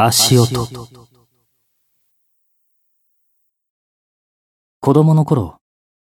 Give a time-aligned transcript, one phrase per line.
[0.00, 0.64] 足音。
[4.78, 5.56] 子供の頃、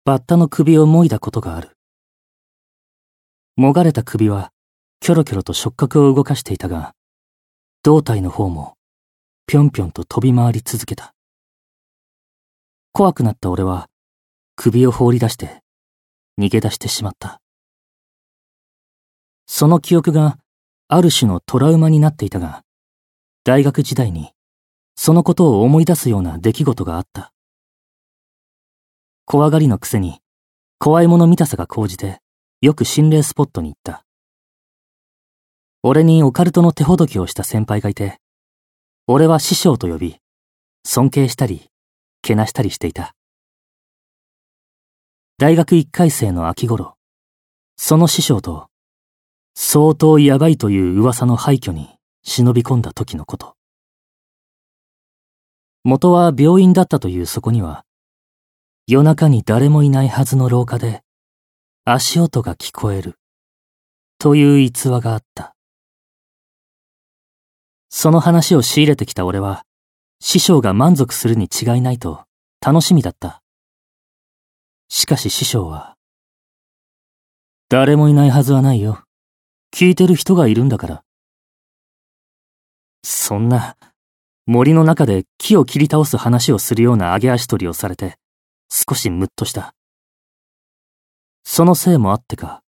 [0.05, 1.71] バッタの首をもいだことがある。
[3.57, 4.53] もがれた首は、
[5.01, 6.95] キョロキョロと触覚を動かしていたが、
[7.83, 8.77] 胴体の方も、
[9.47, 11.15] ぴょんぴょんと飛び回り続けた。
[12.93, 13.89] 怖くなった俺は、
[14.57, 15.63] 首を放り出して、
[16.39, 17.41] 逃げ出してしまった。
[19.47, 20.37] その記憶が、
[20.89, 22.63] ある種のトラウマになっていたが、
[23.51, 24.31] 大学時代に、
[24.95, 27.33] そのことを思い出すような出来事があった。
[29.25, 30.21] 怖がりのくせに、
[30.79, 32.21] 怖いもの見たさが高じて、
[32.61, 34.05] よく心霊スポットに行った。
[35.83, 38.21] 俺にオカルトの手ほどきをした先輩がいて、
[39.09, 40.19] 俺は師匠と呼び、
[40.87, 41.71] 尊敬したり、
[42.23, 43.17] けなしたりしていた。
[45.39, 46.95] 大学一回生の秋頃、
[47.77, 48.69] その師匠と、
[49.57, 53.57] 相当やばいという噂の廃墟に忍び込んだ時のこと。
[55.85, 57.85] 元は病院だったというそこには、
[58.87, 61.03] 夜中に誰もいないはずの廊下で、
[61.85, 63.19] 足音が聞こえる、
[64.19, 65.55] という逸話があった。
[67.89, 69.65] その話を仕入れてきた俺は、
[70.21, 72.25] 師匠が満足するに違いないと
[72.61, 73.43] 楽しみだった。
[74.89, 75.97] しかし師匠は、
[77.71, 79.05] 誰もいないはずはないよ。
[79.73, 81.05] 聞いてる人がいるんだから。
[83.03, 83.77] そんな、
[84.47, 88.17] 森の中で木を切り倒す話をするような揚げ足取りをされて、
[88.69, 89.75] 少しムッとした。
[91.45, 92.63] そのせいもあってか、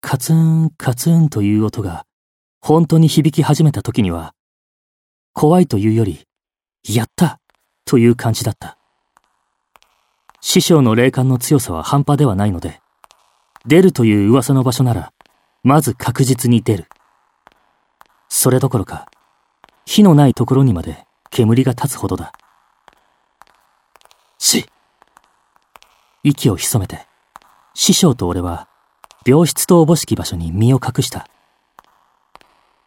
[0.00, 2.04] カツンカツンという音が
[2.60, 4.34] 本当に響き始めた時には、
[5.32, 6.26] 怖いというより、
[6.88, 7.40] やった
[7.84, 8.78] という感じだった。
[10.40, 12.80] 師匠の霊感の強さは半端ではないので、
[13.66, 15.12] 出るという噂の場所なら、
[15.62, 16.86] まず確実に出る。
[18.36, 19.06] それどころか、
[19.86, 22.32] 火のないところにまで煙が立つほどだ。
[24.38, 24.66] し
[26.24, 27.06] 息を潜めて、
[27.74, 28.66] 師匠と俺は、
[29.24, 31.28] 病室とおぼしき場所に身を隠した。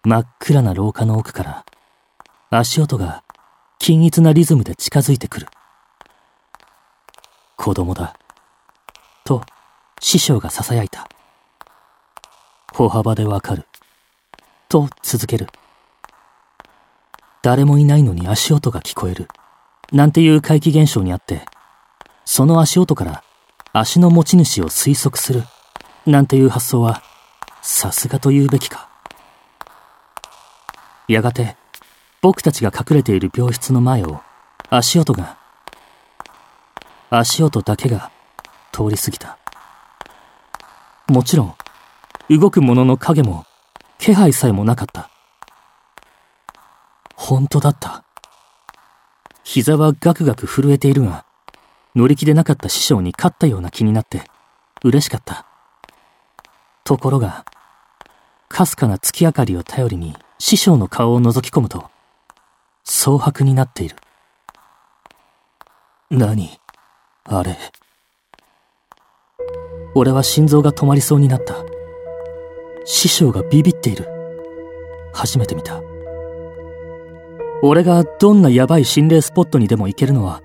[0.03, 1.65] 真っ暗な廊下の奥から、
[2.49, 3.23] 足音が
[3.79, 5.47] 均一なリズムで近づいてくる。
[7.55, 8.17] 子供だ。
[9.23, 9.41] と、
[10.01, 11.07] 師匠が囁いた。
[12.73, 13.65] 歩幅でわかる。
[14.69, 15.47] と続ける。
[17.41, 19.27] 誰もいないのに足音が聞こえる。
[19.91, 21.45] なんていう怪奇現象にあって、
[22.25, 23.23] その足音から
[23.71, 25.43] 足の持ち主を推測する。
[26.05, 27.01] なんていう発想は、
[27.61, 28.89] さすがと言うべきか。
[31.07, 31.55] やがて、
[32.21, 34.19] 僕たちが隠れている病室の前を
[34.69, 35.37] 足音が、
[37.09, 38.11] 足音だけが
[38.73, 39.37] 通り過ぎた。
[41.07, 41.55] もちろん、
[42.29, 43.45] 動く者の影も
[43.99, 45.09] 気配さえもなかった。
[47.15, 48.03] 本当だった。
[49.43, 51.25] 膝はガクガク震えているが、
[51.95, 54.23] 乗り気でなかった師匠に勝ったような気になって、
[54.83, 55.45] 嬉しかった。
[56.83, 57.45] ところが、
[58.49, 61.89] かすかな月明かりを頼りに師匠の顔を覗き込むと、
[62.83, 63.95] 蒼白になっている。
[66.09, 66.59] 何？
[67.25, 67.57] あれ？
[69.95, 71.66] 俺は心臓が止まりそうになった。
[72.89, 74.07] 師匠がビビっている。
[75.11, 75.81] 初めて見た。
[77.61, 80.41] 俺がどんなヤバい心霊スポットにでも行けるのは、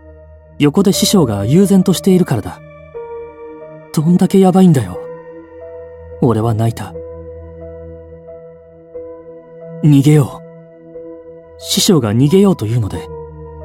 [0.58, 2.60] 横で師匠が悠然としているからだ。
[3.94, 4.98] どんだけヤバいんだよ。
[6.20, 6.92] 俺は泣いた。
[9.84, 11.60] 逃げよう。
[11.60, 13.06] 師匠が逃げようというので、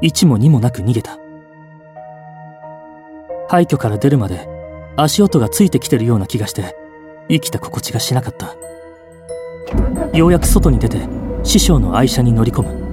[0.01, 1.17] 一も二もなく逃げた。
[3.49, 4.47] 廃墟から出るまで
[4.97, 6.75] 足音がついてきてるような気がして、
[7.29, 8.55] 生きた心地がしなかった。
[10.17, 11.07] ようやく外に出て
[11.43, 12.87] 師匠の愛車に乗り込む。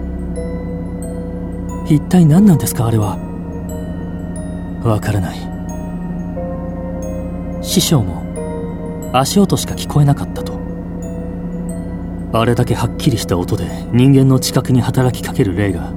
[1.88, 3.18] 一体何なんですかあれは。
[4.82, 5.38] わからない。
[7.62, 8.22] 師匠も
[9.12, 10.58] 足音しか聞こえなかったと。
[12.32, 15.92] あれだけはっきりした音で人間の近くに働きかける霊が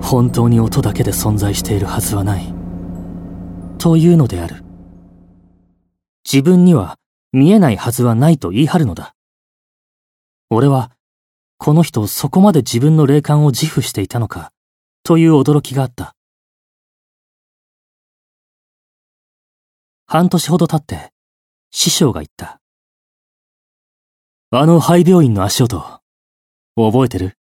[0.00, 2.54] 本当に音だけで存在しているはずはない。
[3.78, 4.64] というのである。
[6.24, 6.96] 自分には
[7.32, 9.14] 見えないはずはないと言い張るのだ
[10.50, 10.90] 俺は、
[11.58, 14.52] この人そこまで自分の霊感を自負していたのか、
[15.04, 16.16] という驚きがあった。
[20.06, 21.12] 半年ほど経って、
[21.70, 22.60] 師匠が言った。
[24.50, 25.78] あの廃病院の足音、
[26.74, 27.36] 覚えてる？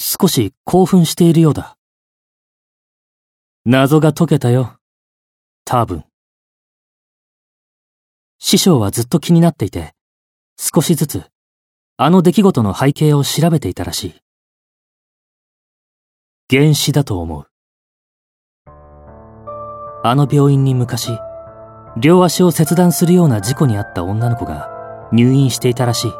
[0.00, 1.76] 少し興奮しているようだ。
[3.64, 4.76] 謎が解けたよ。
[5.64, 6.04] 多分。
[8.46, 9.94] 師匠はずっと気になっていて、
[10.58, 11.24] 少しずつ
[11.96, 14.14] あの出来事の背景を調べていたらしい。
[16.50, 17.46] 原死だと思う。
[20.04, 21.18] あの病院に昔、
[21.96, 24.68] 両足を切断するような事故にあった女の子が
[25.10, 26.10] 入院していたらしい。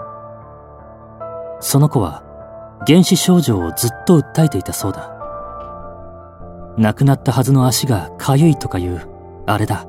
[1.60, 2.22] その子は
[2.86, 5.10] 原始症状をずっと訴えていたそうだ。
[6.78, 9.06] 亡くなったはずの足が痒いとかいう、
[9.44, 9.86] あれだ。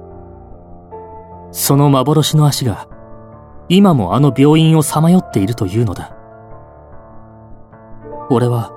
[1.58, 2.86] その幻の足が、
[3.70, 6.14] 今もあの病院をさまよっているというのだ。
[8.30, 8.74] 俺は、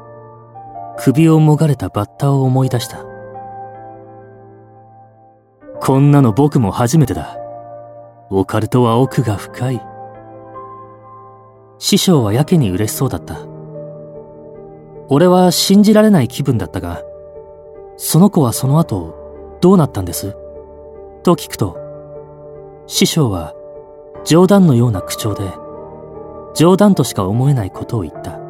[0.97, 3.05] 首をもがれたバッタを思い出した。
[5.81, 7.37] こんなの僕も初めてだ。
[8.31, 9.83] オカルトは奥が深い。
[11.79, 13.39] 師匠はやけに嬉しそうだった。
[15.09, 17.03] 俺は信じられない気分だったが、
[17.97, 20.37] その子はその後、どうなったんです？
[21.25, 21.88] と聞くと、
[22.91, 23.53] 師匠は
[24.25, 25.53] 冗談のような口調で、
[26.55, 28.41] 冗談としか思えないことを言った。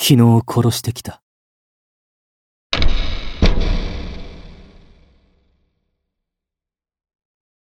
[0.00, 1.22] 昨日殺してきた。